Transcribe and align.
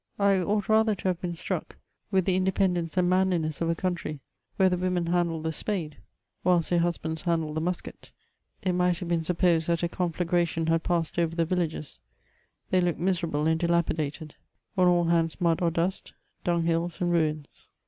I 0.17 0.39
ought 0.39 0.67
rather 0.67 0.95
to 0.95 1.09
have 1.09 1.21
bc^n 1.21 1.37
struck 1.37 1.77
with 2.09 2.25
the 2.25 2.35
independence 2.35 2.97
and 2.97 3.07
manliness 3.07 3.61
of 3.61 3.69
a 3.69 3.75
countiy 3.75 4.19
where 4.55 4.67
the 4.67 4.75
women 4.75 5.05
handled 5.05 5.43
the 5.43 5.51
spade, 5.53 5.97
whilst 6.43 6.71
their 6.71 6.79
husbands 6.79 7.21
handled 7.21 7.53
the 7.53 7.61
musket 7.61 8.11
It 8.63 8.71
might 8.73 8.97
have 8.97 9.07
been 9.09 9.23
supposed 9.23 9.67
that 9.67 9.83
a 9.83 9.87
conflagration 9.87 10.65
had 10.65 10.81
passed 10.81 11.19
over 11.19 11.35
the 11.35 11.45
villages; 11.45 11.99
they 12.71 12.81
looked 12.81 12.97
miserable 12.99 13.45
and 13.45 13.59
dilapidated; 13.59 14.33
on 14.75 14.87
all 14.87 15.03
hands 15.03 15.39
mud 15.39 15.61
or 15.61 15.69
dust, 15.69 16.13
dunghills 16.43 16.99
and 16.99 17.11
ruins. 17.11 17.69